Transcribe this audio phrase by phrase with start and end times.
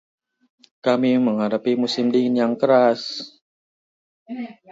[0.85, 3.01] Kami menghadapi musim dingin yang keras.